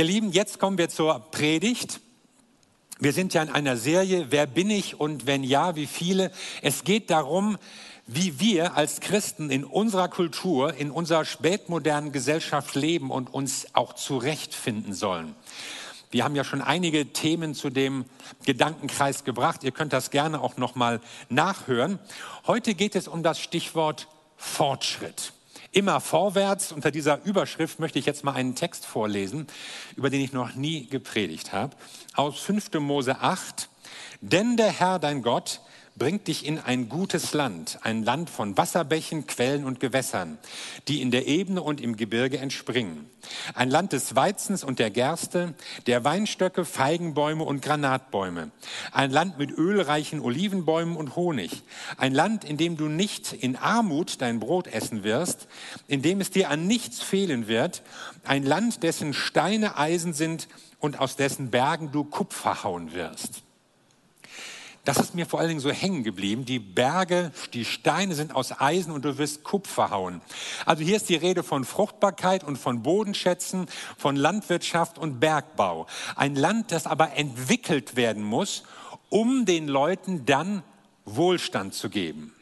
[0.00, 2.00] Ihr Lieben, jetzt kommen wir zur Predigt.
[3.00, 6.32] Wir sind ja in einer Serie, wer bin ich und wenn ja, wie viele.
[6.62, 7.58] Es geht darum,
[8.06, 13.92] wie wir als Christen in unserer Kultur, in unserer spätmodernen Gesellschaft leben und uns auch
[13.92, 15.34] zurechtfinden sollen.
[16.10, 18.06] Wir haben ja schon einige Themen zu dem
[18.46, 19.64] Gedankenkreis gebracht.
[19.64, 21.98] Ihr könnt das gerne auch noch mal nachhören.
[22.46, 24.08] Heute geht es um das Stichwort
[24.38, 25.34] Fortschritt.
[25.72, 26.72] Immer vorwärts.
[26.72, 29.46] Unter dieser Überschrift möchte ich jetzt mal einen Text vorlesen,
[29.96, 31.76] über den ich noch nie gepredigt habe.
[32.14, 32.72] Aus 5.
[32.80, 33.68] Mose 8.
[34.20, 35.60] Denn der Herr, dein Gott,
[36.00, 40.38] bringt dich in ein gutes Land, ein Land von Wasserbächen, Quellen und Gewässern,
[40.88, 43.10] die in der Ebene und im Gebirge entspringen.
[43.52, 45.52] Ein Land des Weizens und der Gerste,
[45.86, 48.50] der Weinstöcke, Feigenbäume und Granatbäume.
[48.92, 51.62] Ein Land mit ölreichen Olivenbäumen und Honig.
[51.98, 55.48] Ein Land, in dem du nicht in Armut dein Brot essen wirst,
[55.86, 57.82] in dem es dir an nichts fehlen wird.
[58.24, 60.48] Ein Land, dessen Steine Eisen sind
[60.78, 63.42] und aus dessen Bergen du Kupfer hauen wirst.
[64.84, 66.46] Das ist mir vor allen Dingen so hängen geblieben.
[66.46, 70.22] Die Berge, die Steine sind aus Eisen und du wirst Kupfer hauen.
[70.64, 73.66] Also hier ist die Rede von Fruchtbarkeit und von Bodenschätzen,
[73.98, 75.86] von Landwirtschaft und Bergbau.
[76.16, 78.62] Ein Land, das aber entwickelt werden muss,
[79.10, 80.62] um den Leuten dann
[81.04, 82.34] Wohlstand zu geben.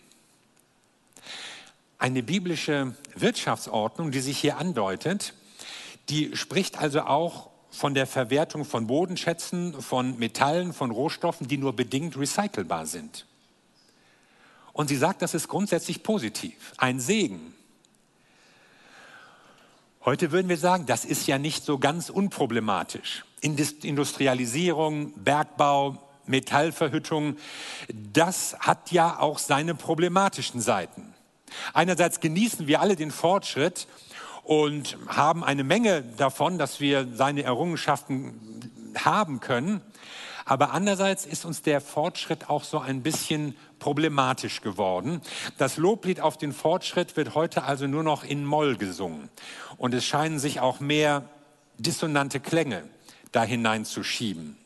[1.98, 5.34] Eine biblische Wirtschaftsordnung, die sich hier andeutet,
[6.08, 11.76] die spricht also auch von der Verwertung von Bodenschätzen, von Metallen, von Rohstoffen, die nur
[11.76, 13.24] bedingt recycelbar sind.
[14.72, 17.54] Und sie sagt, das ist grundsätzlich positiv, ein Segen.
[20.04, 23.24] Heute würden wir sagen, das ist ja nicht so ganz unproblematisch.
[23.42, 27.36] Industrialisierung, Bergbau, Metallverhüttung,
[28.12, 31.14] das hat ja auch seine problematischen Seiten.
[31.74, 33.86] Einerseits genießen wir alle den Fortschritt,
[34.48, 39.82] und haben eine Menge davon, dass wir seine Errungenschaften haben können.
[40.46, 45.20] Aber andererseits ist uns der Fortschritt auch so ein bisschen problematisch geworden.
[45.58, 49.28] Das Loblied auf den Fortschritt wird heute also nur noch in Moll gesungen.
[49.76, 51.28] Und es scheinen sich auch mehr
[51.76, 52.84] dissonante Klänge
[53.32, 54.56] da hineinzuschieben.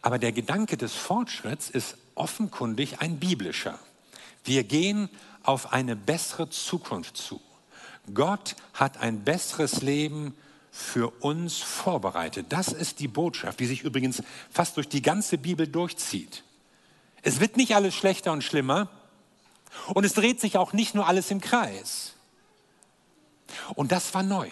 [0.00, 3.78] Aber der Gedanke des Fortschritts ist offenkundig ein biblischer.
[4.44, 5.10] Wir gehen
[5.42, 7.38] auf eine bessere Zukunft zu.
[8.14, 10.34] Gott hat ein besseres Leben
[10.70, 12.46] für uns vorbereitet.
[12.50, 16.44] Das ist die Botschaft, die sich übrigens fast durch die ganze Bibel durchzieht.
[17.22, 18.88] Es wird nicht alles schlechter und schlimmer
[19.94, 22.14] und es dreht sich auch nicht nur alles im Kreis.
[23.74, 24.48] Und das war neu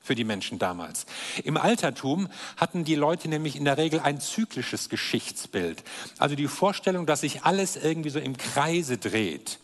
[0.00, 1.06] für die Menschen damals.
[1.44, 5.84] Im Altertum hatten die Leute nämlich in der Regel ein zyklisches Geschichtsbild.
[6.18, 9.58] Also die Vorstellung, dass sich alles irgendwie so im Kreise dreht.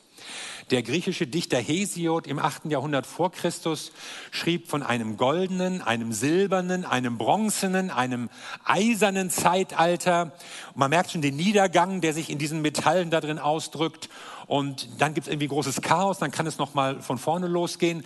[0.70, 2.66] Der griechische Dichter Hesiod im 8.
[2.66, 3.92] Jahrhundert vor Christus
[4.30, 8.30] schrieb von einem goldenen, einem silbernen, einem bronzenen, einem
[8.64, 10.32] eisernen Zeitalter.
[10.68, 14.08] Und man merkt schon den Niedergang, der sich in diesen Metallen da drin ausdrückt.
[14.46, 18.02] Und dann gibt es irgendwie großes Chaos, dann kann es nochmal von vorne losgehen.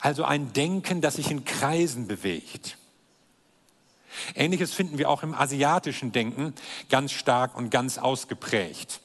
[0.00, 2.76] Also ein Denken, das sich in Kreisen bewegt.
[4.34, 6.54] Ähnliches finden wir auch im asiatischen Denken
[6.88, 9.00] ganz stark und ganz ausgeprägt.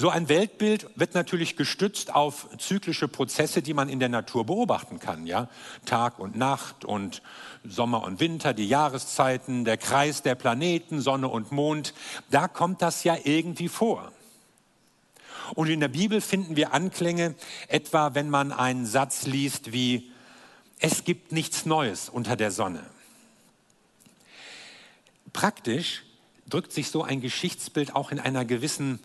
[0.00, 4.98] So ein Weltbild wird natürlich gestützt auf zyklische Prozesse, die man in der Natur beobachten
[4.98, 5.26] kann.
[5.26, 5.50] Ja?
[5.84, 7.20] Tag und Nacht und
[7.64, 11.92] Sommer und Winter, die Jahreszeiten, der Kreis der Planeten, Sonne und Mond.
[12.30, 14.10] Da kommt das ja irgendwie vor.
[15.54, 17.34] Und in der Bibel finden wir Anklänge,
[17.68, 20.10] etwa wenn man einen Satz liest wie,
[20.78, 22.82] es gibt nichts Neues unter der Sonne.
[25.34, 26.04] Praktisch
[26.48, 28.98] drückt sich so ein Geschichtsbild auch in einer gewissen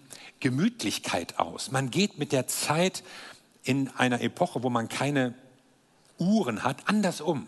[0.45, 1.71] Gemütlichkeit aus.
[1.71, 3.01] Man geht mit der Zeit
[3.63, 5.33] in einer Epoche, wo man keine
[6.19, 7.47] Uhren hat, anders um.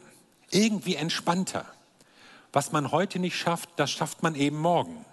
[0.49, 1.67] Irgendwie entspannter.
[2.51, 5.05] Was man heute nicht schafft, das schafft man eben morgen.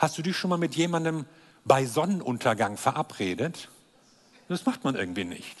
[0.00, 1.24] Hast du dich schon mal mit jemandem
[1.64, 3.68] bei Sonnenuntergang verabredet?
[4.48, 5.56] Das macht man irgendwie nicht.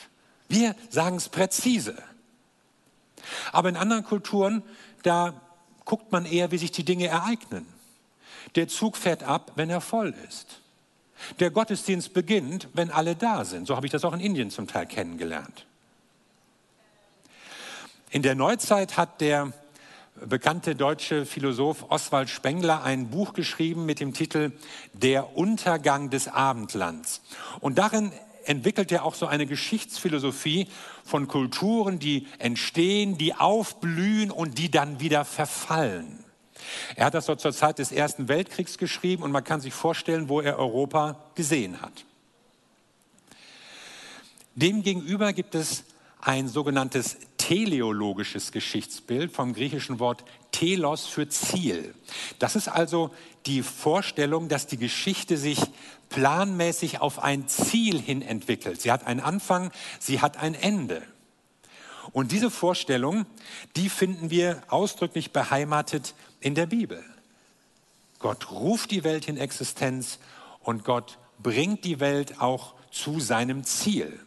[0.48, 1.96] Wir sagen es präzise.
[3.52, 4.64] Aber in anderen Kulturen,
[5.04, 5.40] da
[5.84, 7.64] guckt man eher, wie sich die Dinge ereignen.
[8.56, 10.62] Der Zug fährt ab, wenn er voll ist.
[11.40, 13.66] Der Gottesdienst beginnt, wenn alle da sind.
[13.66, 15.66] So habe ich das auch in Indien zum Teil kennengelernt.
[18.10, 19.52] In der Neuzeit hat der
[20.14, 24.52] bekannte deutsche Philosoph Oswald Spengler ein Buch geschrieben mit dem Titel
[24.92, 27.22] Der Untergang des Abendlands.
[27.60, 28.12] Und darin
[28.44, 30.68] entwickelt er auch so eine Geschichtsphilosophie
[31.04, 36.23] von Kulturen, die entstehen, die aufblühen und die dann wieder verfallen.
[36.96, 40.28] Er hat das so zur Zeit des Ersten Weltkriegs geschrieben und man kann sich vorstellen,
[40.28, 42.04] wo er Europa gesehen hat.
[44.54, 45.84] Demgegenüber gibt es
[46.20, 51.94] ein sogenanntes teleologisches Geschichtsbild vom griechischen Wort telos für Ziel.
[52.38, 53.10] Das ist also
[53.46, 55.60] die Vorstellung, dass die Geschichte sich
[56.08, 58.80] planmäßig auf ein Ziel hin entwickelt.
[58.80, 61.02] Sie hat einen Anfang, sie hat ein Ende.
[62.14, 63.26] Und diese Vorstellung,
[63.74, 67.04] die finden wir ausdrücklich beheimatet in der Bibel.
[68.20, 70.20] Gott ruft die Welt in Existenz
[70.60, 74.18] und Gott bringt die Welt auch zu seinem Ziel.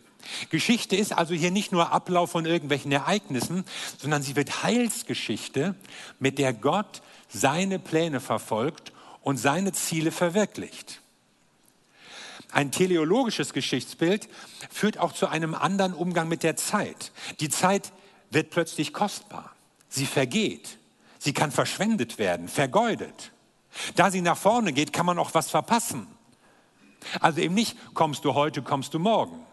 [0.50, 3.64] Geschichte ist also hier nicht nur Ablauf von irgendwelchen Ereignissen,
[3.98, 5.74] sondern sie wird Heilsgeschichte,
[6.20, 8.92] mit der Gott seine Pläne verfolgt
[9.22, 11.02] und seine Ziele verwirklicht.
[12.52, 14.30] Ein teleologisches Geschichtsbild
[14.70, 17.12] führt auch zu einem anderen Umgang mit der Zeit.
[17.40, 17.92] Die Zeit
[18.32, 19.54] wird plötzlich kostbar.
[19.90, 20.78] Sie vergeht.
[21.20, 23.32] Sie kann verschwendet werden, vergeudet.
[23.96, 26.08] Da sie nach vorne geht, kann man auch was verpassen.
[27.20, 29.46] Also eben nicht, kommst du heute, kommst du morgen.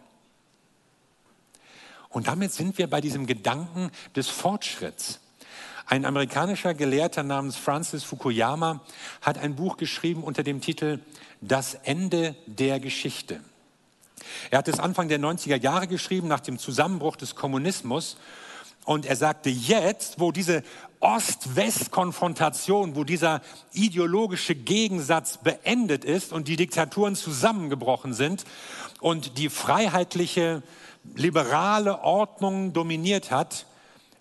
[2.09, 5.19] Und damit sind wir bei diesem Gedanken des Fortschritts.
[5.87, 8.81] Ein amerikanischer Gelehrter namens Francis Fukuyama
[9.21, 10.99] hat ein Buch geschrieben unter dem Titel
[11.47, 13.39] Das Ende der Geschichte.
[14.49, 18.17] Er hat es Anfang der 90er Jahre geschrieben, nach dem Zusammenbruch des Kommunismus.
[18.83, 20.63] Und er sagte, jetzt, wo diese
[21.01, 23.41] Ost-West-Konfrontation, wo dieser
[23.73, 28.43] ideologische Gegensatz beendet ist und die Diktaturen zusammengebrochen sind
[28.99, 30.63] und die freiheitliche
[31.15, 33.67] liberale Ordnung dominiert hat,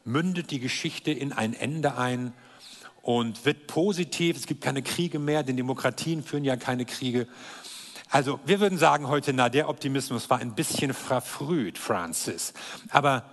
[0.05, 2.35] mündet die Geschichte in ein Ende ein
[3.05, 4.37] und wird positiv.
[4.37, 7.29] Es gibt keine Kriege mehr, denn Demokratien führen ja keine Kriege.
[8.09, 12.55] Also wir würden sagen heute, na, der Optimismus war ein bisschen verfrüht, Francis.
[12.89, 13.25] Aber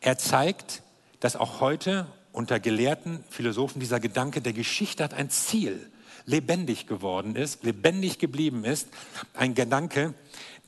[0.00, 0.82] er zeigt,
[1.18, 5.90] dass auch heute unter gelehrten Philosophen dieser Gedanke der Geschichte hat ein Ziel,
[6.24, 8.88] lebendig geworden ist, lebendig geblieben ist.
[9.34, 10.14] Ein Gedanke,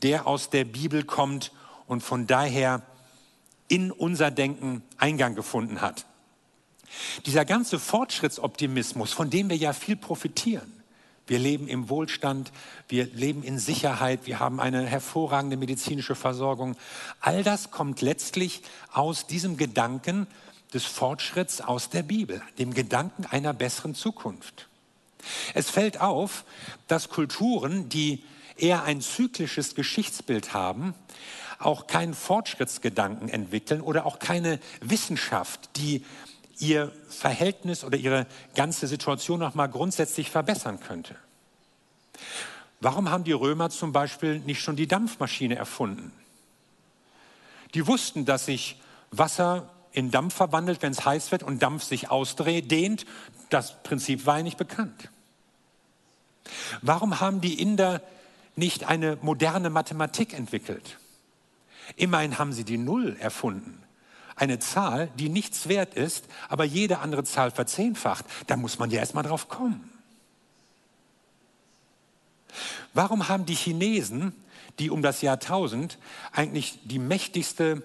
[0.03, 1.53] der aus der Bibel kommt
[1.87, 2.83] und von daher
[3.69, 6.07] in unser Denken Eingang gefunden hat.
[7.27, 10.73] Dieser ganze Fortschrittsoptimismus, von dem wir ja viel profitieren.
[11.27, 12.53] Wir leben im Wohlstand,
[12.89, 16.77] wir leben in Sicherheit, wir haben eine hervorragende medizinische Versorgung.
[17.21, 18.63] All das kommt letztlich
[18.93, 20.27] aus diesem Gedanken
[20.75, 24.69] des Fortschritts aus der Bibel, dem Gedanken einer besseren Zukunft.
[25.55, 26.45] Es fällt auf,
[26.89, 28.25] dass Kulturen, die
[28.57, 30.95] eher ein zyklisches Geschichtsbild haben,
[31.59, 36.05] auch keinen Fortschrittsgedanken entwickeln oder auch keine Wissenschaft, die
[36.63, 41.17] ihr Verhältnis oder ihre ganze Situation noch mal grundsätzlich verbessern könnte.
[42.81, 46.13] Warum haben die Römer zum Beispiel nicht schon die Dampfmaschine erfunden?
[47.75, 48.81] Die wussten, dass sich
[49.11, 53.07] Wasser in Dampf verwandelt, wenn es heiß wird und Dampf sich ausdreht, dehnt.
[53.51, 55.11] Das Prinzip war nicht bekannt.
[56.81, 58.01] Warum haben die Inder
[58.57, 60.99] nicht eine moderne Mathematik entwickelt?
[61.97, 63.82] Immerhin haben sie die Null erfunden.
[64.43, 68.25] Eine Zahl, die nichts wert ist, aber jede andere Zahl verzehnfacht.
[68.49, 69.89] Da muss man ja erstmal drauf kommen.
[72.93, 74.35] Warum haben die Chinesen,
[74.81, 75.97] die um das Jahrtausend
[76.33, 77.85] eigentlich die mächtigste,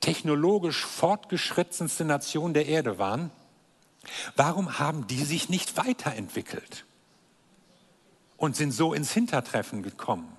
[0.00, 3.30] technologisch fortgeschrittenste Nation der Erde waren,
[4.34, 6.86] warum haben die sich nicht weiterentwickelt
[8.38, 10.37] und sind so ins Hintertreffen gekommen?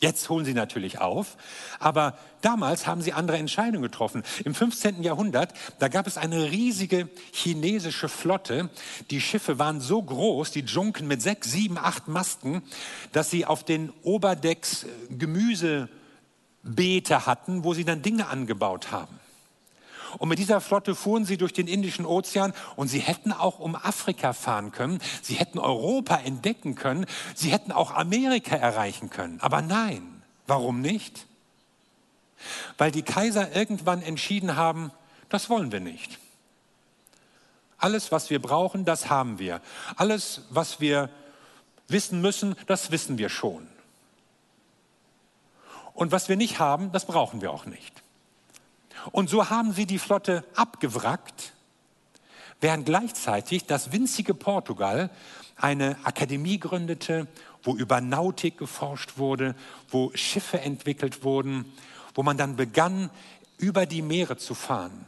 [0.00, 1.36] Jetzt holen sie natürlich auf,
[1.78, 4.22] aber damals haben sie andere Entscheidungen getroffen.
[4.44, 5.02] Im 15.
[5.02, 8.70] Jahrhundert, da gab es eine riesige chinesische Flotte.
[9.10, 12.62] Die Schiffe waren so groß, die Junken mit sechs, sieben, acht Masten,
[13.12, 15.88] dass sie auf den Oberdecks Gemüsebeete
[17.24, 19.20] hatten, wo sie dann Dinge angebaut haben.
[20.18, 23.74] Und mit dieser Flotte fuhren sie durch den Indischen Ozean und sie hätten auch um
[23.74, 29.40] Afrika fahren können, sie hätten Europa entdecken können, sie hätten auch Amerika erreichen können.
[29.40, 31.26] Aber nein, warum nicht?
[32.78, 34.90] Weil die Kaiser irgendwann entschieden haben,
[35.28, 36.18] das wollen wir nicht.
[37.78, 39.60] Alles, was wir brauchen, das haben wir.
[39.96, 41.10] Alles, was wir
[41.88, 43.66] wissen müssen, das wissen wir schon.
[45.92, 48.03] Und was wir nicht haben, das brauchen wir auch nicht.
[49.12, 51.52] Und so haben sie die Flotte abgewrackt,
[52.60, 55.10] während gleichzeitig das winzige Portugal
[55.56, 57.26] eine Akademie gründete,
[57.62, 59.54] wo über Nautik geforscht wurde,
[59.88, 61.72] wo Schiffe entwickelt wurden,
[62.14, 63.10] wo man dann begann,
[63.58, 65.06] über die Meere zu fahren.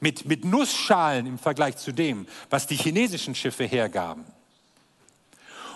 [0.00, 4.24] Mit, mit Nussschalen im Vergleich zu dem, was die chinesischen Schiffe hergaben.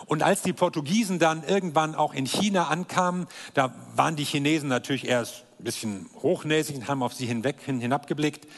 [0.06, 5.08] Und als die Portugiesen dann irgendwann auch in China ankamen, da waren die Chinesen natürlich
[5.08, 8.49] erst ein bisschen hochnäsig und haben auf sie hinweg hin, hinabgeblickt,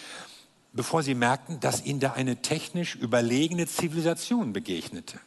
[0.72, 5.20] bevor sie merkten, dass ihnen da eine technisch überlegene Zivilisation begegnete.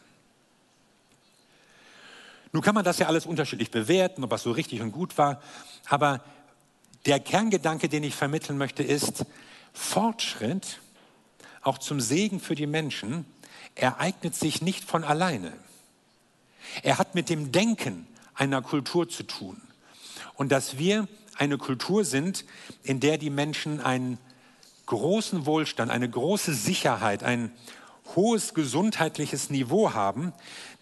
[2.51, 5.39] Nun kann man das ja alles unterschiedlich bewerten, ob das so richtig und gut war,
[5.87, 6.23] aber
[7.05, 9.25] der Kerngedanke, den ich vermitteln möchte, ist,
[9.71, 10.79] Fortschritt,
[11.61, 13.25] auch zum Segen für die Menschen,
[13.75, 15.53] ereignet sich nicht von alleine.
[16.81, 19.61] Er hat mit dem Denken einer Kultur zu tun.
[20.33, 21.07] Und dass wir
[21.37, 22.45] eine Kultur sind,
[22.83, 24.17] in der die Menschen einen
[24.85, 27.51] großen Wohlstand, eine große Sicherheit, ein
[28.15, 30.33] hohes gesundheitliches Niveau haben,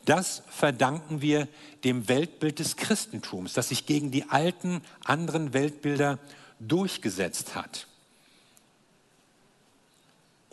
[0.05, 1.47] das verdanken wir
[1.83, 6.19] dem Weltbild des Christentums, das sich gegen die alten anderen Weltbilder
[6.59, 7.87] durchgesetzt hat.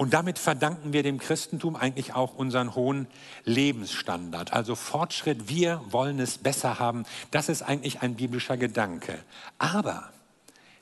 [0.03, 3.07] Und damit verdanken wir dem Christentum eigentlich auch unseren hohen
[3.45, 4.53] Lebensstandard.
[4.53, 9.17] Also Fortschritt, wir wollen es besser haben, das ist eigentlich ein biblischer Gedanke.
[9.59, 10.11] Aber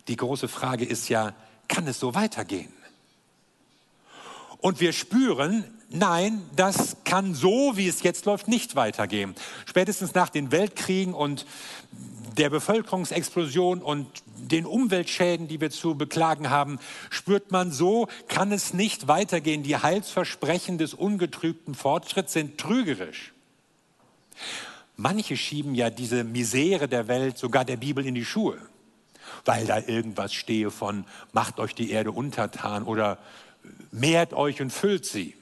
[0.08, 1.34] die große Frage ist ja,
[1.68, 2.72] kann es so weitergehen?
[4.56, 9.34] Und wir spüren, nein, das kann so, wie es jetzt läuft, nicht weitergehen.
[9.66, 11.44] Spätestens nach den Weltkriegen und
[12.36, 14.06] der Bevölkerungsexplosion und
[14.36, 16.78] den Umweltschäden, die wir zu beklagen haben,
[17.10, 19.62] spürt man, so kann es nicht weitergehen.
[19.62, 23.32] Die Heilsversprechen des ungetrübten Fortschritts sind trügerisch.
[24.96, 28.58] Manche schieben ja diese Misere der Welt sogar der Bibel in die Schuhe,
[29.44, 33.18] weil da irgendwas stehe von macht euch die Erde untertan oder
[33.90, 35.34] mehrt euch und füllt sie.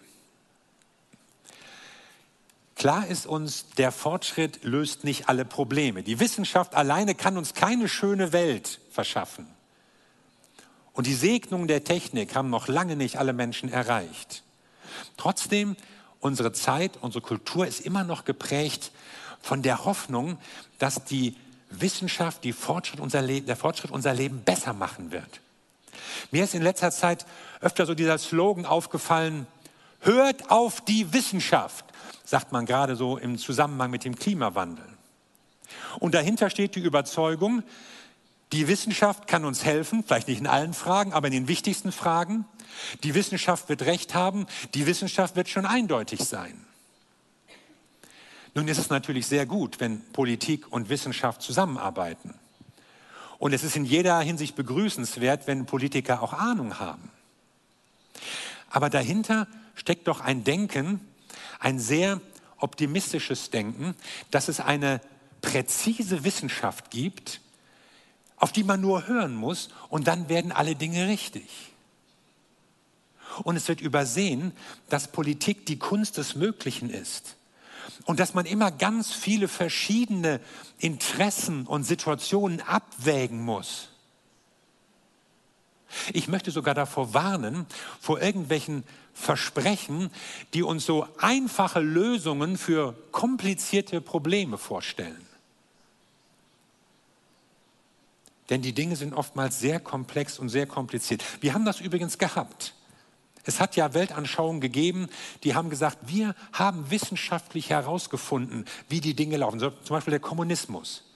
[2.78, 6.04] Klar ist uns, der Fortschritt löst nicht alle Probleme.
[6.04, 9.48] Die Wissenschaft alleine kann uns keine schöne Welt verschaffen.
[10.92, 14.44] Und die Segnungen der Technik haben noch lange nicht alle Menschen erreicht.
[15.16, 15.74] Trotzdem,
[16.20, 18.92] unsere Zeit, unsere Kultur ist immer noch geprägt
[19.42, 20.38] von der Hoffnung,
[20.78, 21.36] dass die
[21.70, 25.40] Wissenschaft, die Fortschritt unser der Fortschritt unser Leben besser machen wird.
[26.30, 27.26] Mir ist in letzter Zeit
[27.60, 29.48] öfter so dieser Slogan aufgefallen,
[30.00, 31.87] hört auf die Wissenschaft
[32.24, 34.84] sagt man gerade so im Zusammenhang mit dem Klimawandel.
[36.00, 37.62] Und dahinter steht die Überzeugung,
[38.52, 42.46] die Wissenschaft kann uns helfen, vielleicht nicht in allen Fragen, aber in den wichtigsten Fragen.
[43.02, 46.64] Die Wissenschaft wird Recht haben, die Wissenschaft wird schon eindeutig sein.
[48.54, 52.34] Nun ist es natürlich sehr gut, wenn Politik und Wissenschaft zusammenarbeiten.
[53.38, 57.10] Und es ist in jeder Hinsicht begrüßenswert, wenn Politiker auch Ahnung haben.
[58.70, 61.00] Aber dahinter steckt doch ein Denken,
[61.58, 62.20] ein sehr
[62.58, 63.94] optimistisches Denken,
[64.30, 65.00] dass es eine
[65.40, 67.40] präzise Wissenschaft gibt,
[68.36, 71.48] auf die man nur hören muss und dann werden alle Dinge richtig.
[73.44, 74.52] Und es wird übersehen,
[74.88, 77.36] dass Politik die Kunst des Möglichen ist
[78.04, 80.40] und dass man immer ganz viele verschiedene
[80.78, 83.90] Interessen und Situationen abwägen muss.
[86.12, 87.66] Ich möchte sogar davor warnen,
[88.00, 90.10] vor irgendwelchen Versprechen,
[90.54, 95.26] die uns so einfache Lösungen für komplizierte Probleme vorstellen.
[98.50, 101.22] Denn die Dinge sind oftmals sehr komplex und sehr kompliziert.
[101.40, 102.74] Wir haben das übrigens gehabt.
[103.44, 105.08] Es hat ja Weltanschauungen gegeben,
[105.42, 109.58] die haben gesagt, wir haben wissenschaftlich herausgefunden, wie die Dinge laufen.
[109.58, 111.07] zum Beispiel der Kommunismus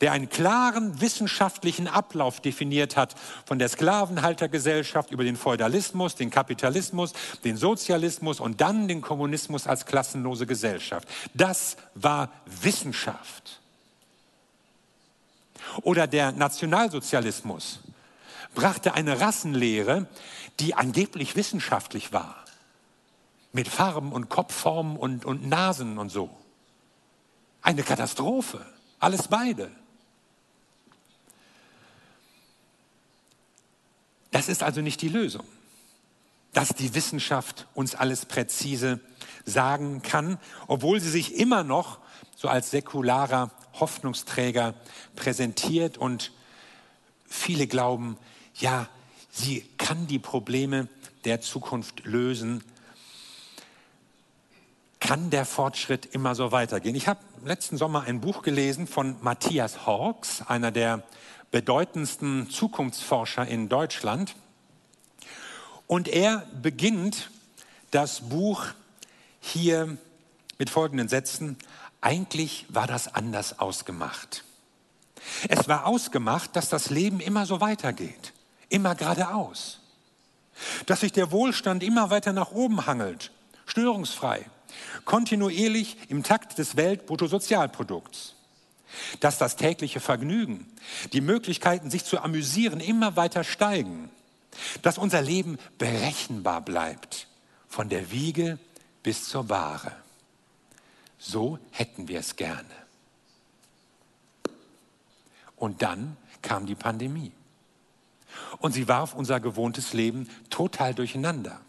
[0.00, 3.14] der einen klaren wissenschaftlichen Ablauf definiert hat
[3.44, 7.12] von der Sklavenhaltergesellschaft über den Feudalismus, den Kapitalismus,
[7.44, 11.08] den Sozialismus und dann den Kommunismus als klassenlose Gesellschaft.
[11.34, 13.60] Das war Wissenschaft.
[15.82, 17.80] Oder der Nationalsozialismus
[18.54, 20.06] brachte eine Rassenlehre,
[20.60, 22.36] die angeblich wissenschaftlich war.
[23.52, 26.30] Mit Farben und Kopfformen und, und Nasen und so.
[27.60, 28.64] Eine Katastrophe.
[29.02, 29.68] Alles beide.
[34.30, 35.44] Das ist also nicht die Lösung,
[36.52, 39.00] dass die Wissenschaft uns alles präzise
[39.44, 41.98] sagen kann, obwohl sie sich immer noch
[42.36, 44.74] so als säkularer Hoffnungsträger
[45.16, 46.30] präsentiert und
[47.26, 48.16] viele glauben,
[48.54, 48.88] ja,
[49.32, 50.86] sie kann die Probleme
[51.24, 52.62] der Zukunft lösen,
[55.02, 56.94] kann der Fortschritt immer so weitergehen?
[56.94, 61.02] Ich habe letzten Sommer ein Buch gelesen von Matthias Hawks, einer der
[61.50, 64.36] bedeutendsten Zukunftsforscher in Deutschland.
[65.88, 67.30] Und er beginnt
[67.90, 68.64] das Buch
[69.40, 69.96] hier
[70.58, 71.56] mit folgenden Sätzen.
[72.00, 74.44] Eigentlich war das anders ausgemacht.
[75.48, 78.32] Es war ausgemacht, dass das Leben immer so weitergeht,
[78.68, 79.80] immer geradeaus.
[80.86, 83.32] Dass sich der Wohlstand immer weiter nach oben hangelt,
[83.66, 84.46] störungsfrei,
[85.04, 88.34] kontinuierlich im Takt des Weltbruttosozialprodukts.
[89.20, 90.70] Dass das tägliche Vergnügen,
[91.12, 94.10] die Möglichkeiten, sich zu amüsieren, immer weiter steigen.
[94.82, 97.26] Dass unser Leben berechenbar bleibt,
[97.68, 98.58] von der Wiege
[99.02, 99.92] bis zur Bahre.
[101.18, 102.68] So hätten wir es gerne.
[105.56, 107.32] Und dann kam die Pandemie.
[108.58, 111.60] Und sie warf unser gewohntes Leben total durcheinander.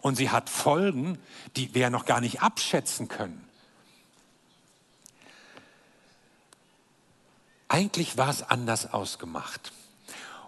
[0.00, 1.18] Und sie hat Folgen,
[1.56, 3.46] die wir noch gar nicht abschätzen können.
[7.68, 9.72] Eigentlich war es anders ausgemacht.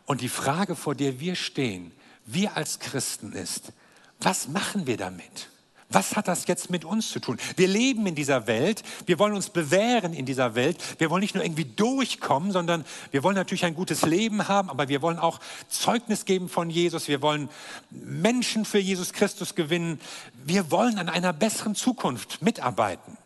[0.06, 1.92] Und die Frage, vor der wir stehen,
[2.26, 3.72] wir als Christen ist,
[4.20, 5.48] was machen wir damit?
[5.92, 7.38] Was hat das jetzt mit uns zu tun?
[7.56, 11.34] Wir leben in dieser Welt, wir wollen uns bewähren in dieser Welt, wir wollen nicht
[11.34, 15.40] nur irgendwie durchkommen, sondern wir wollen natürlich ein gutes Leben haben, aber wir wollen auch
[15.68, 17.48] Zeugnis geben von Jesus, wir wollen
[17.90, 20.00] Menschen für Jesus Christus gewinnen,
[20.44, 23.16] wir wollen an einer besseren Zukunft mitarbeiten.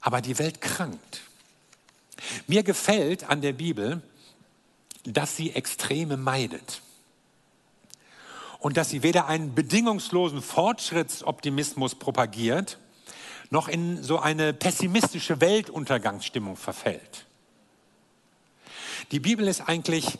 [0.00, 1.22] Aber die Welt krankt.
[2.46, 4.02] Mir gefällt an der Bibel,
[5.04, 6.81] dass sie Extreme meidet
[8.62, 12.78] und dass sie weder einen bedingungslosen Fortschrittsoptimismus propagiert,
[13.50, 17.26] noch in so eine pessimistische Weltuntergangsstimmung verfällt.
[19.10, 20.16] Die Bibel ist eigentlich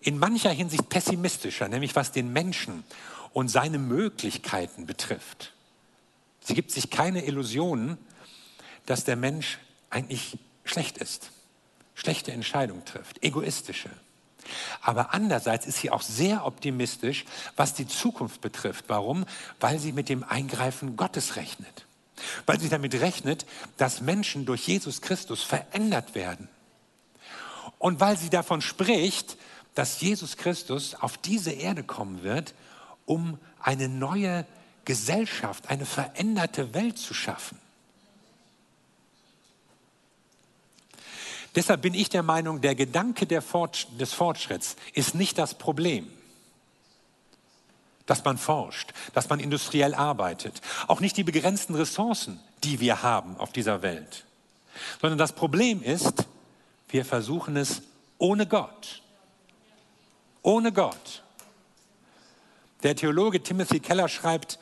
[0.00, 2.84] in mancher Hinsicht pessimistischer, nämlich was den Menschen
[3.32, 5.52] und seine Möglichkeiten betrifft.
[6.42, 7.98] Sie gibt sich keine Illusionen,
[8.86, 9.58] dass der Mensch
[9.90, 11.32] eigentlich schlecht ist,
[11.96, 13.90] schlechte Entscheidungen trifft, egoistische.
[14.82, 17.24] Aber andererseits ist sie auch sehr optimistisch,
[17.56, 18.84] was die Zukunft betrifft.
[18.88, 19.26] Warum?
[19.60, 21.86] Weil sie mit dem Eingreifen Gottes rechnet.
[22.46, 23.46] Weil sie damit rechnet,
[23.76, 26.48] dass Menschen durch Jesus Christus verändert werden.
[27.78, 29.36] Und weil sie davon spricht,
[29.74, 32.54] dass Jesus Christus auf diese Erde kommen wird,
[33.06, 34.46] um eine neue
[34.84, 37.58] Gesellschaft, eine veränderte Welt zu schaffen.
[41.54, 43.44] Deshalb bin ich der Meinung, der Gedanke des
[44.12, 46.10] Fortschritts ist nicht das Problem.
[48.06, 53.38] Dass man forscht, dass man industriell arbeitet, auch nicht die begrenzten Ressourcen, die wir haben
[53.38, 54.26] auf dieser Welt,
[55.00, 56.26] sondern das Problem ist,
[56.88, 57.82] wir versuchen es
[58.18, 59.02] ohne Gott.
[60.42, 61.22] Ohne Gott.
[62.82, 64.58] Der Theologe Timothy Keller schreibt,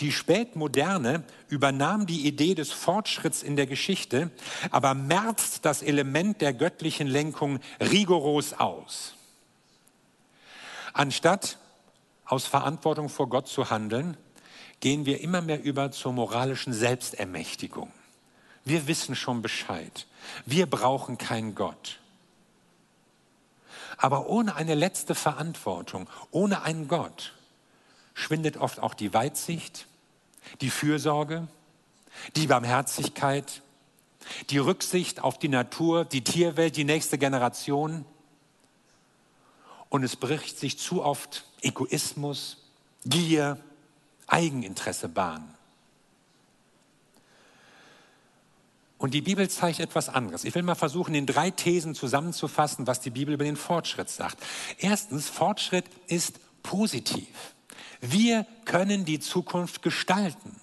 [0.00, 4.30] die Spätmoderne übernahm die Idee des Fortschritts in der Geschichte,
[4.70, 9.14] aber merzt das Element der göttlichen Lenkung rigoros aus.
[10.92, 11.58] Anstatt
[12.24, 14.16] aus Verantwortung vor Gott zu handeln,
[14.80, 17.92] gehen wir immer mehr über zur moralischen Selbstermächtigung.
[18.64, 20.06] Wir wissen schon Bescheid.
[20.46, 22.00] Wir brauchen keinen Gott.
[23.96, 27.34] Aber ohne eine letzte Verantwortung, ohne einen Gott,
[28.14, 29.86] schwindet oft auch die Weitsicht,
[30.60, 31.48] die Fürsorge,
[32.36, 33.62] die Barmherzigkeit,
[34.50, 38.04] die Rücksicht auf die Natur, die Tierwelt, die nächste Generation.
[39.88, 42.58] Und es bricht sich zu oft Egoismus,
[43.04, 43.58] Gier,
[44.26, 45.54] Eigeninteresse Bahn.
[48.96, 50.44] Und die Bibel zeigt etwas anderes.
[50.44, 54.38] Ich will mal versuchen, in drei Thesen zusammenzufassen, was die Bibel über den Fortschritt sagt.
[54.78, 57.53] Erstens, Fortschritt ist positiv.
[58.10, 60.60] Wir können die Zukunft gestalten.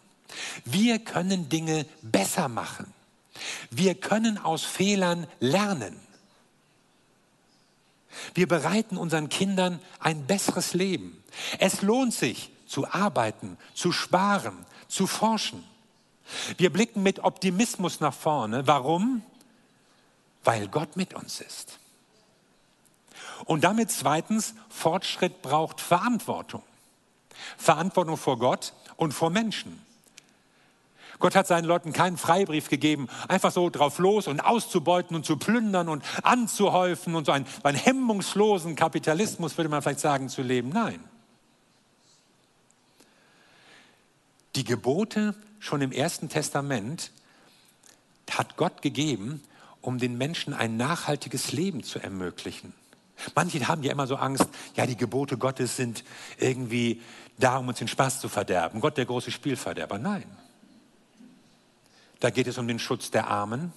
[0.63, 2.93] Wir können Dinge besser machen.
[3.69, 5.99] Wir können aus Fehlern lernen.
[8.33, 11.23] Wir bereiten unseren Kindern ein besseres Leben.
[11.59, 15.63] Es lohnt sich zu arbeiten, zu sparen, zu forschen.
[16.57, 18.67] Wir blicken mit Optimismus nach vorne.
[18.67, 19.23] Warum?
[20.43, 21.79] Weil Gott mit uns ist.
[23.45, 26.63] Und damit zweitens, Fortschritt braucht Verantwortung.
[27.57, 29.81] Verantwortung vor Gott und vor Menschen.
[31.21, 35.37] Gott hat seinen Leuten keinen Freibrief gegeben, einfach so drauf los und auszubeuten und zu
[35.37, 40.69] plündern und anzuhäufen und so einen, einen hemmungslosen Kapitalismus, würde man vielleicht sagen, zu leben.
[40.69, 40.99] Nein.
[44.55, 47.11] Die Gebote schon im Ersten Testament
[48.29, 49.41] hat Gott gegeben,
[49.79, 52.73] um den Menschen ein nachhaltiges Leben zu ermöglichen.
[53.35, 56.03] Manche haben ja immer so Angst, ja, die Gebote Gottes sind
[56.39, 57.01] irgendwie
[57.43, 58.79] da, um uns den Spaß zu verderben.
[58.79, 59.97] Gott, der große Spielverderber.
[59.97, 60.25] Nein.
[62.19, 63.73] Da geht es um den Schutz der Armen.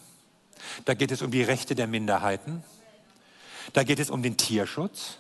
[0.85, 2.63] Da geht es um die Rechte der Minderheiten.
[3.73, 5.19] Da geht es um den Tierschutz.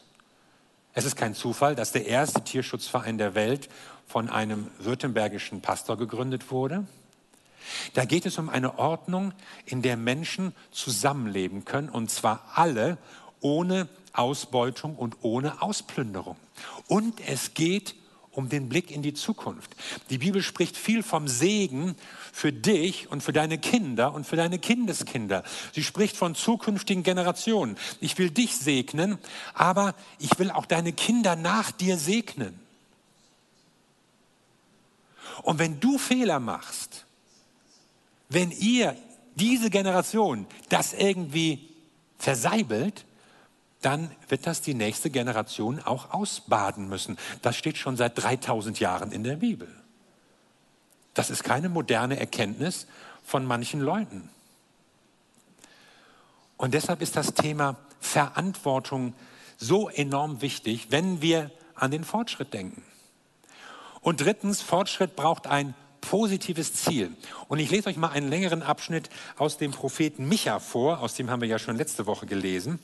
[0.92, 3.68] Es ist kein Zufall, dass der erste Tierschutzverein der Welt
[4.06, 6.86] von einem württembergischen Pastor gegründet wurde.
[7.94, 9.32] Da geht es um eine Ordnung,
[9.64, 12.98] in der Menschen zusammenleben können, und zwar alle
[13.40, 16.36] ohne Ausbeutung und ohne Ausplünderung.
[16.86, 17.94] Und es geht
[18.34, 19.74] um den Blick in die Zukunft.
[20.10, 21.94] Die Bibel spricht viel vom Segen
[22.32, 25.44] für dich und für deine Kinder und für deine Kindeskinder.
[25.72, 27.76] Sie spricht von zukünftigen Generationen.
[28.00, 29.18] Ich will dich segnen,
[29.54, 32.58] aber ich will auch deine Kinder nach dir segnen.
[35.42, 37.06] Und wenn du Fehler machst,
[38.28, 38.96] wenn ihr
[39.36, 41.68] diese Generation das irgendwie
[42.18, 43.04] verseibelt,
[43.84, 47.18] dann wird das die nächste Generation auch ausbaden müssen.
[47.42, 49.68] Das steht schon seit 3000 Jahren in der Bibel.
[51.12, 52.86] Das ist keine moderne Erkenntnis
[53.24, 54.30] von manchen Leuten.
[56.56, 59.14] Und deshalb ist das Thema Verantwortung
[59.56, 62.82] so enorm wichtig, wenn wir an den Fortschritt denken.
[64.00, 67.10] Und drittens, Fortschritt braucht ein positives Ziel.
[67.48, 71.30] Und ich lese euch mal einen längeren Abschnitt aus dem Propheten Micha vor, aus dem
[71.30, 72.78] haben wir ja schon letzte Woche gelesen.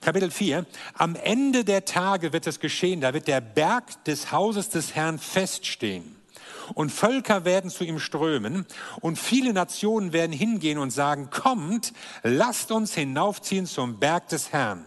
[0.00, 0.64] Kapitel 4.
[0.94, 5.18] Am Ende der Tage wird es geschehen, da wird der Berg des Hauses des Herrn
[5.18, 6.16] feststehen.
[6.74, 8.64] Und Völker werden zu ihm strömen
[9.00, 14.84] und viele Nationen werden hingehen und sagen, kommt, lasst uns hinaufziehen zum Berg des Herrn,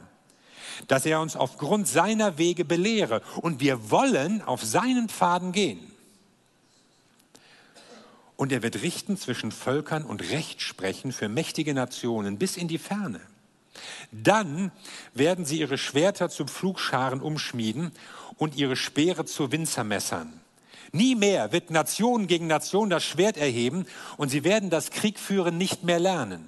[0.87, 5.94] dass er uns aufgrund seiner Wege belehre und wir wollen auf seinen Pfaden gehen.
[8.37, 12.77] Und er wird richten zwischen Völkern und Recht sprechen für mächtige Nationen bis in die
[12.77, 13.21] Ferne.
[14.11, 14.71] Dann
[15.13, 17.91] werden sie ihre Schwerter zu Pflugscharen umschmieden
[18.37, 20.41] und ihre Speere zu Winzermessern.
[20.91, 23.85] Nie mehr wird Nation gegen Nation das Schwert erheben
[24.17, 26.47] und sie werden das Kriegführen nicht mehr lernen.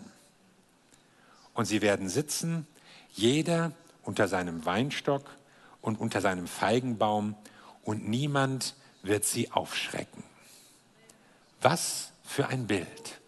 [1.54, 2.68] Und sie werden sitzen,
[3.12, 3.72] jeder
[4.04, 5.26] unter seinem Weinstock
[5.82, 7.36] und unter seinem Feigenbaum
[7.84, 10.24] und niemand wird sie aufschrecken.
[11.62, 13.20] Was für ein Bild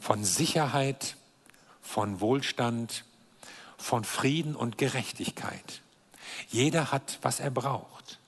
[0.00, 1.16] von Sicherheit,
[1.80, 3.04] von Wohlstand,
[3.78, 5.82] von Frieden und Gerechtigkeit.
[6.50, 8.18] Jeder hat, was er braucht.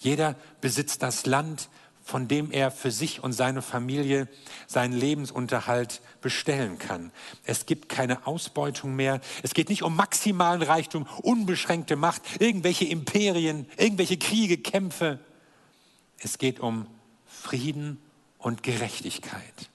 [0.00, 1.68] Jeder besitzt das Land,
[2.04, 4.28] von dem er für sich und seine Familie
[4.66, 7.12] seinen Lebensunterhalt bestellen kann.
[7.44, 9.20] Es gibt keine Ausbeutung mehr.
[9.42, 15.18] Es geht nicht um maximalen Reichtum, unbeschränkte Macht, irgendwelche Imperien, irgendwelche Kriege, Kämpfe.
[16.18, 16.86] Es geht um
[17.40, 18.00] Frieden
[18.38, 19.70] und Gerechtigkeit.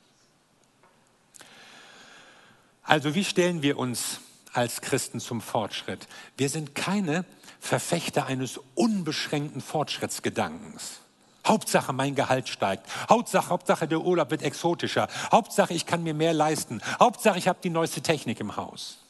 [2.84, 4.20] Also wie stellen wir uns
[4.54, 6.08] als Christen zum Fortschritt?
[6.38, 7.26] Wir sind keine
[7.60, 11.00] Verfechter eines unbeschränkten Fortschrittsgedankens.
[11.46, 12.88] Hauptsache mein Gehalt steigt.
[13.10, 15.08] Hauptsache, Hauptsache der Urlaub wird exotischer.
[15.32, 16.82] Hauptsache ich kann mir mehr leisten.
[17.00, 19.05] Hauptsache ich habe die neueste Technik im Haus.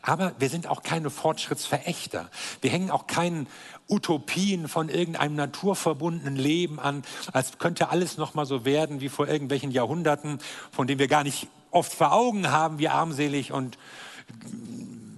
[0.00, 2.30] Aber wir sind auch keine Fortschrittsverächter.
[2.60, 3.46] Wir hängen auch keinen
[3.88, 9.28] Utopien von irgendeinem naturverbundenen Leben an, als könnte alles noch mal so werden wie vor
[9.28, 10.38] irgendwelchen Jahrhunderten,
[10.70, 13.78] von denen wir gar nicht oft vor Augen haben, wie armselig und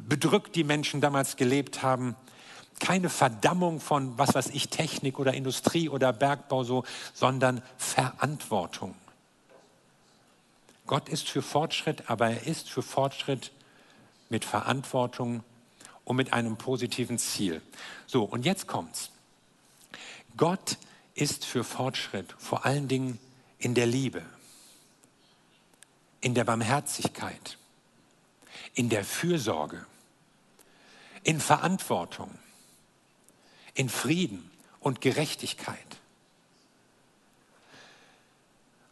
[0.08, 2.16] bedrückt die Menschen damals gelebt haben.
[2.80, 8.94] Keine Verdammung von, was weiß ich, Technik oder Industrie oder Bergbau so, sondern Verantwortung.
[10.87, 13.52] Gott ist für Fortschritt, aber er ist für Fortschritt
[14.34, 15.44] mit Verantwortung
[16.02, 17.62] und mit einem positiven Ziel.
[18.04, 19.10] So, und jetzt kommt's.
[20.36, 20.76] Gott
[21.14, 23.20] ist für Fortschritt vor allen Dingen
[23.58, 24.24] in der Liebe,
[26.20, 27.58] in der Barmherzigkeit,
[28.74, 29.86] in der Fürsorge,
[31.22, 32.36] in Verantwortung,
[33.74, 36.00] in Frieden und Gerechtigkeit.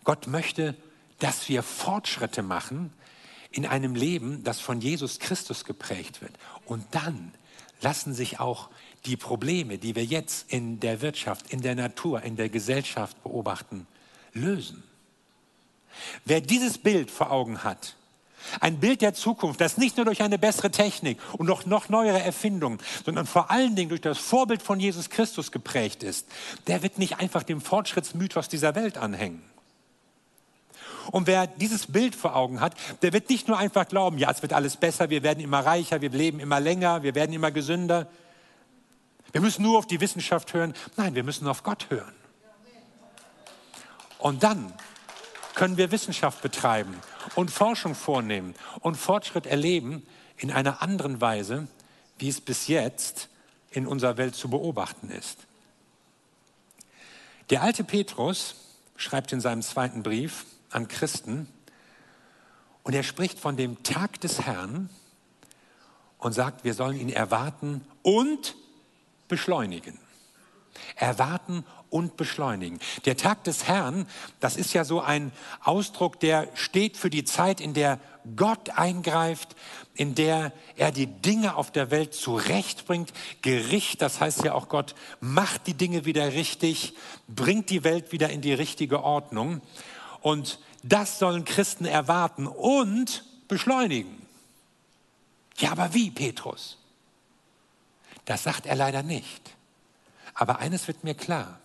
[0.05, 0.77] Gott möchte,
[1.19, 2.93] dass wir Fortschritte machen
[3.53, 6.33] in einem Leben, das von Jesus Christus geprägt wird.
[6.65, 7.33] Und dann
[7.81, 8.69] lassen sich auch
[9.05, 13.87] die Probleme, die wir jetzt in der Wirtschaft, in der Natur, in der Gesellschaft beobachten,
[14.33, 14.83] lösen.
[16.25, 17.97] Wer dieses Bild vor Augen hat,
[18.61, 22.21] ein Bild der Zukunft, das nicht nur durch eine bessere Technik und noch, noch neuere
[22.21, 26.27] Erfindungen, sondern vor allen Dingen durch das Vorbild von Jesus Christus geprägt ist,
[26.67, 29.43] der wird nicht einfach dem Fortschrittsmythos dieser Welt anhängen.
[31.11, 34.43] Und wer dieses Bild vor Augen hat, der wird nicht nur einfach glauben, ja, es
[34.43, 38.09] wird alles besser, wir werden immer reicher, wir leben immer länger, wir werden immer gesünder.
[39.33, 40.75] Wir müssen nur auf die Wissenschaft hören.
[40.97, 42.15] Nein, wir müssen auf Gott hören.
[44.19, 44.73] Und dann
[45.55, 46.95] können wir Wissenschaft betreiben
[47.35, 51.67] und Forschung vornehmen und Fortschritt erleben in einer anderen Weise,
[52.19, 53.29] wie es bis jetzt
[53.71, 55.39] in unserer Welt zu beobachten ist.
[57.51, 58.55] Der alte Petrus
[58.97, 61.49] schreibt in seinem zweiten Brief, an Christen.
[62.83, 64.91] Und er spricht von dem Tag des Herrn
[66.19, 68.57] und sagt, wir sollen ihn erwarten und
[69.29, 69.99] beschleunigen.
[70.97, 72.81] Erwarten und beschleunigen.
[73.05, 74.07] Der Tag des Herrn,
[74.41, 75.31] das ist ja so ein
[75.63, 78.01] Ausdruck, der steht für die Zeit, in der
[78.37, 79.55] Gott eingreift,
[79.95, 83.13] in der er die Dinge auf der Welt zurechtbringt.
[83.43, 86.95] Gericht, das heißt ja auch Gott macht die Dinge wieder richtig,
[87.29, 89.61] bringt die Welt wieder in die richtige Ordnung.
[90.23, 94.27] Und das sollen Christen erwarten und beschleunigen.
[95.59, 96.79] Ja, aber wie, Petrus?
[98.25, 99.55] Das sagt er leider nicht.
[100.35, 101.61] Aber eines wird mir klar.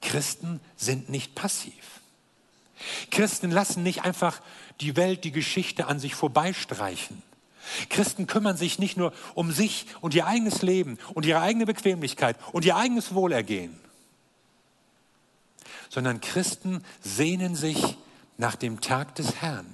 [0.00, 2.00] Christen sind nicht passiv.
[3.10, 4.40] Christen lassen nicht einfach
[4.80, 7.22] die Welt, die Geschichte an sich vorbeistreichen.
[7.88, 12.36] Christen kümmern sich nicht nur um sich und ihr eigenes Leben und ihre eigene Bequemlichkeit
[12.52, 13.78] und ihr eigenes Wohlergehen,
[15.88, 17.96] sondern Christen sehnen sich
[18.36, 19.66] nach dem Tag des Herrn,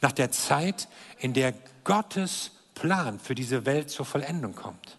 [0.00, 4.98] nach der Zeit, in der Gottes Plan für diese Welt zur Vollendung kommt.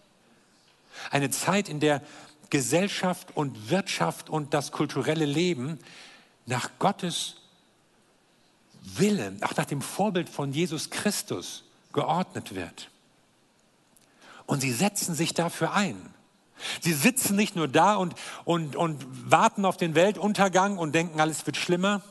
[1.10, 2.02] Eine Zeit, in der
[2.50, 5.78] Gesellschaft und Wirtschaft und das kulturelle Leben
[6.46, 7.36] nach Gottes
[8.82, 12.90] Willen, auch nach dem Vorbild von Jesus Christus geordnet wird.
[14.46, 16.13] Und sie setzen sich dafür ein.
[16.80, 21.44] Sie sitzen nicht nur da und, und, und warten auf den Weltuntergang und denken, alles
[21.46, 22.02] wird schlimmer.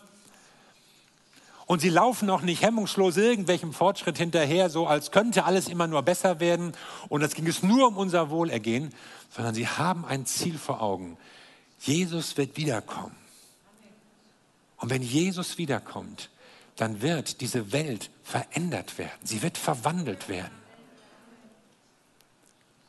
[1.66, 6.02] Und sie laufen auch nicht hemmungslos irgendwelchem Fortschritt hinterher, so als könnte alles immer nur
[6.04, 6.74] besser werden
[7.10, 8.94] und es ging es nur um unser Wohlergehen,
[9.34, 11.18] sondern sie haben ein Ziel vor Augen.
[11.80, 13.16] Jesus wird wiederkommen.
[14.78, 16.30] Und wenn Jesus wiederkommt,
[16.76, 19.20] dann wird diese Welt verändert werden.
[19.24, 20.52] Sie wird verwandelt werden.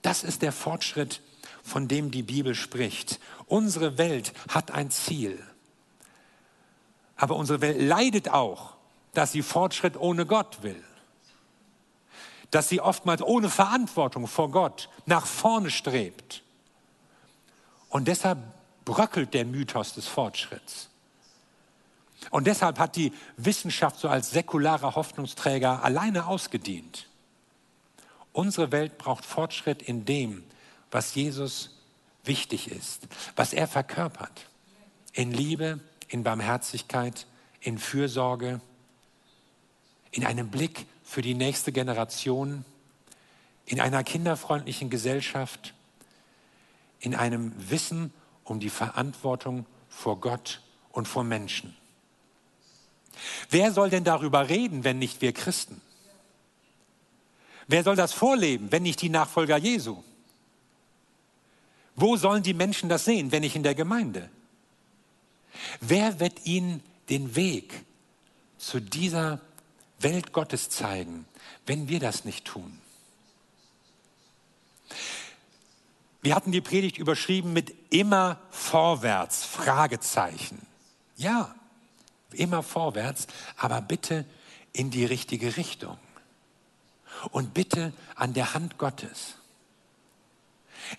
[0.02, 1.20] Das ist der Fortschritt,
[1.64, 3.18] von dem die Bibel spricht.
[3.46, 5.42] Unsere Welt hat ein Ziel.
[7.16, 8.74] Aber unsere Welt leidet auch,
[9.14, 10.82] dass sie Fortschritt ohne Gott will.
[12.50, 16.42] Dass sie oftmals ohne Verantwortung vor Gott nach vorne strebt.
[17.88, 18.38] Und deshalb
[18.84, 20.90] bröckelt der Mythos des Fortschritts.
[22.30, 27.08] Und deshalb hat die Wissenschaft so als säkularer Hoffnungsträger alleine ausgedient.
[28.32, 30.44] Unsere Welt braucht Fortschritt in dem,
[30.94, 31.70] was Jesus
[32.22, 34.48] wichtig ist, was er verkörpert.
[35.12, 37.26] In Liebe, in Barmherzigkeit,
[37.60, 38.60] in Fürsorge,
[40.12, 42.64] in einem Blick für die nächste Generation,
[43.66, 45.74] in einer kinderfreundlichen Gesellschaft,
[47.00, 48.12] in einem Wissen
[48.44, 51.76] um die Verantwortung vor Gott und vor Menschen.
[53.50, 55.80] Wer soll denn darüber reden, wenn nicht wir Christen?
[57.66, 60.04] Wer soll das vorleben, wenn nicht die Nachfolger Jesu?
[61.96, 64.30] Wo sollen die Menschen das sehen, wenn nicht in der Gemeinde?
[65.80, 67.84] Wer wird ihnen den Weg
[68.58, 69.40] zu dieser
[70.00, 71.26] Welt Gottes zeigen,
[71.66, 72.80] wenn wir das nicht tun?
[76.22, 80.66] Wir hatten die Predigt überschrieben mit immer vorwärts, Fragezeichen.
[81.16, 81.54] Ja,
[82.32, 83.26] immer vorwärts,
[83.56, 84.24] aber bitte
[84.72, 85.98] in die richtige Richtung.
[87.30, 89.36] Und bitte an der Hand Gottes.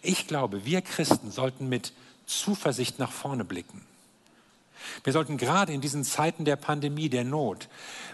[0.02, 1.93] Ich glaube, wir Christen sollten mit
[2.26, 3.86] Zuversicht nach vorne blicken.
[5.04, 7.69] Wir sollten gerade in diesen Zeiten der Pandemie, der Not,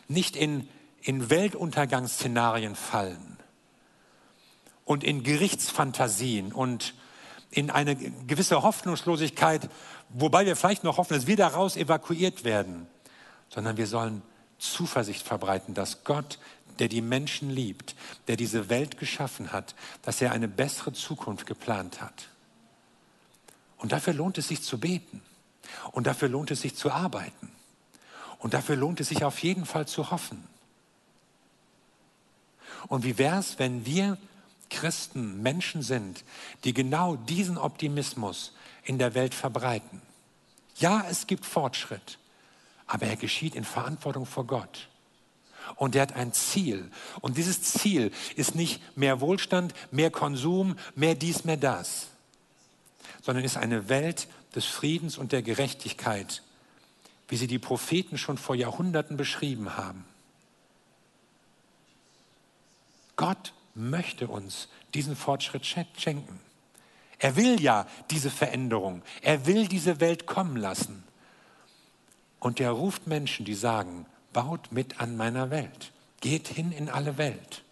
[0.08, 0.68] nicht in,
[1.02, 3.38] in Weltuntergangsszenarien fallen
[4.86, 6.94] und in Gerichtsfantasien und
[7.50, 9.70] in eine gewisse Hoffnungslosigkeit,
[10.10, 12.88] wobei wir vielleicht noch hoffen, dass wir daraus evakuiert werden,
[13.50, 14.22] sondern wir sollen
[14.58, 16.40] Zuversicht verbreiten, dass Gott,
[16.82, 17.96] der die Menschen liebt,
[18.28, 22.30] der diese Welt geschaffen hat, dass er eine bessere Zukunft geplant hat.
[23.78, 25.22] Und dafür lohnt es sich zu beten.
[25.92, 27.52] Und dafür lohnt es sich zu arbeiten.
[28.40, 30.44] Und dafür lohnt es sich auf jeden Fall zu hoffen.
[32.88, 34.18] Und wie wäre es, wenn wir
[34.72, 36.24] Christen Menschen sind,
[36.64, 40.02] die genau diesen Optimismus in der Welt verbreiten?
[40.78, 42.18] Ja, es gibt Fortschritt,
[42.88, 44.88] aber er geschieht in Verantwortung vor Gott.
[45.76, 46.90] Und er hat ein Ziel.
[47.22, 52.08] Und dieses Ziel ist nicht mehr Wohlstand, mehr Konsum, mehr dies, mehr das,
[53.22, 56.44] sondern ist eine Welt, des Friedens und der Gerechtigkeit,
[57.28, 60.06] wie sie die Propheten schon vor Jahrhunderten beschrieben haben.
[63.16, 66.40] Gott möchte uns diesen Fortschritt schenken.
[67.20, 69.04] Er will ja diese Veränderung.
[69.22, 71.04] Er will diese Welt kommen lassen.
[72.40, 75.92] Und er ruft Menschen, die sagen, baut mit an meiner Welt.
[76.22, 77.64] Geht hin in alle Welt.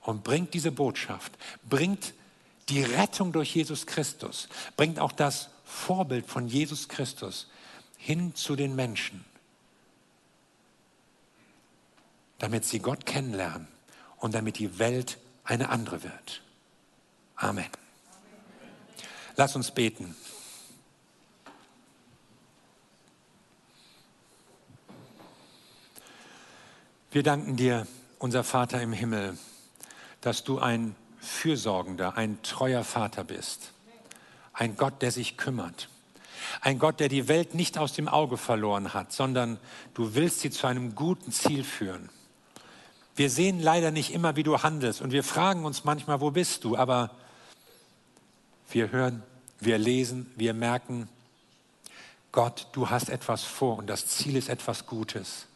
[0.00, 1.32] Und bringt diese Botschaft,
[1.68, 2.12] bringt
[2.68, 7.48] die Rettung durch Jesus Christus bringt auch das Vorbild von Jesus Christus
[7.96, 9.24] hin zu den Menschen,
[12.38, 13.68] damit sie Gott kennenlernen
[14.18, 16.42] und damit die Welt eine andere wird.
[17.36, 17.68] Amen.
[19.36, 20.14] Lass uns beten.
[27.12, 27.86] Wir danken dir,
[28.18, 29.36] unser Vater im Himmel,
[30.22, 33.72] dass du ein fürsorgender, ein treuer Vater bist.
[34.54, 35.90] Ein Gott, der sich kümmert.
[36.62, 39.58] Ein Gott, der die Welt nicht aus dem Auge verloren hat, sondern
[39.92, 42.08] du willst sie zu einem guten Ziel führen.
[43.14, 46.64] Wir sehen leider nicht immer, wie du handelst und wir fragen uns manchmal, wo bist
[46.64, 46.78] du?
[46.78, 47.10] Aber
[48.70, 49.22] wir hören,
[49.60, 51.10] wir lesen, wir merken,
[52.32, 55.46] Gott, du hast etwas vor und das Ziel ist etwas Gutes.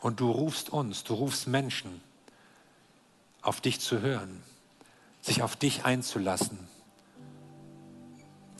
[0.00, 2.00] Und du rufst uns, du rufst Menschen,
[3.42, 4.42] auf dich zu hören,
[5.20, 6.58] sich auf dich einzulassen,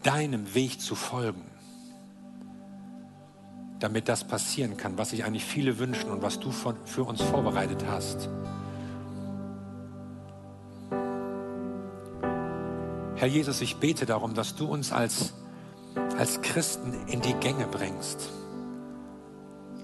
[0.03, 1.45] deinem Weg zu folgen,
[3.81, 7.85] damit das passieren kann, was sich eigentlich viele wünschen und was du für uns vorbereitet
[7.89, 8.29] hast.
[13.17, 15.35] Herr Jesus, ich bete darum, dass du uns als,
[16.17, 18.31] als Christen in die Gänge bringst.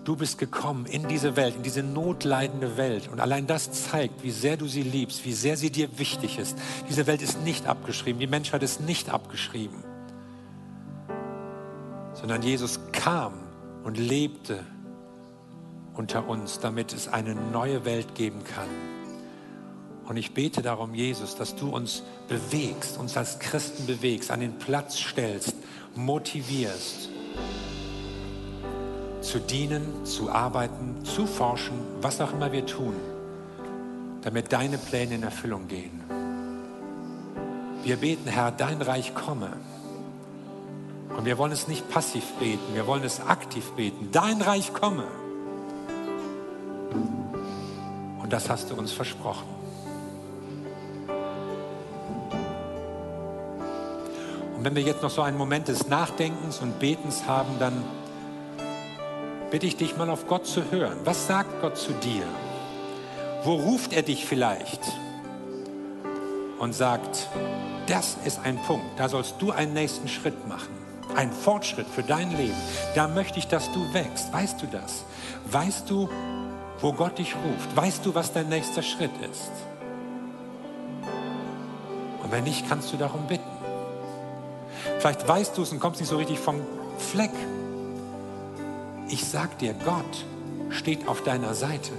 [0.04, 3.08] Du bist gekommen in diese Welt, in diese notleidende Welt.
[3.08, 6.58] Und allein das zeigt, wie sehr du sie liebst, wie sehr sie dir wichtig ist.
[6.88, 9.82] Diese Welt ist nicht abgeschrieben, die Menschheit ist nicht abgeschrieben.
[12.12, 13.32] Sondern Jesus kam
[13.82, 14.60] und lebte
[15.94, 18.68] unter uns, damit es eine neue Welt geben kann.
[20.06, 24.58] Und ich bete darum, Jesus, dass du uns bewegst, uns als Christen bewegst, an den
[24.58, 25.54] Platz stellst,
[25.94, 27.08] motivierst,
[29.24, 32.94] zu dienen, zu arbeiten, zu forschen, was auch immer wir tun,
[34.22, 36.02] damit deine Pläne in Erfüllung gehen.
[37.82, 39.52] Wir beten, Herr, dein Reich komme.
[41.16, 44.10] Und wir wollen es nicht passiv beten, wir wollen es aktiv beten.
[44.12, 45.04] Dein Reich komme.
[48.22, 49.48] Und das hast du uns versprochen.
[54.56, 57.84] Und wenn wir jetzt noch so einen Moment des Nachdenkens und Betens haben, dann
[59.54, 60.98] bitte ich dich mal auf Gott zu hören.
[61.04, 62.24] Was sagt Gott zu dir?
[63.44, 64.80] Wo ruft er dich vielleicht?
[66.58, 67.28] Und sagt,
[67.86, 70.74] das ist ein Punkt, da sollst du einen nächsten Schritt machen.
[71.14, 72.56] Ein Fortschritt für dein Leben.
[72.96, 74.32] Da möchte ich, dass du wächst.
[74.32, 75.04] Weißt du das?
[75.52, 76.08] Weißt du,
[76.80, 77.76] wo Gott dich ruft?
[77.76, 79.52] Weißt du, was dein nächster Schritt ist?
[82.24, 83.44] Und wenn nicht, kannst du darum bitten.
[84.98, 86.60] Vielleicht weißt du es und kommst nicht so richtig vom
[86.98, 87.30] Fleck.
[89.08, 90.24] Ich sag dir, Gott
[90.70, 91.92] steht auf deiner Seite.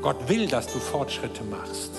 [0.00, 1.90] Gott will, dass du Fortschritte machst.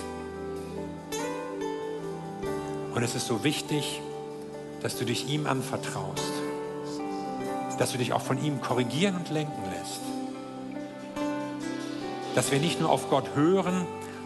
[2.94, 4.02] Und es ist so wichtig,
[4.82, 6.32] dass du dich ihm anvertraust,
[7.78, 10.02] dass du dich auch von ihm korrigieren und lenken lässt.
[12.36, 13.86] Dass wir nicht nur auf Gott hören,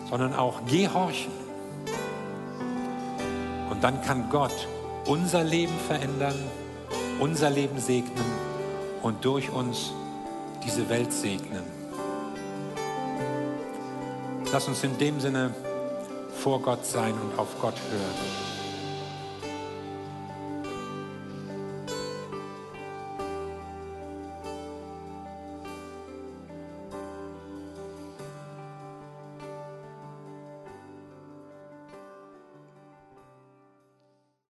[0.09, 1.31] sondern auch gehorchen.
[3.71, 4.67] Und dann kann Gott
[5.05, 6.35] unser Leben verändern,
[7.19, 8.48] unser Leben segnen
[9.01, 9.91] und durch uns
[10.63, 11.63] diese Welt segnen.
[14.51, 15.53] Lass uns in dem Sinne
[16.35, 18.48] vor Gott sein und auf Gott hören.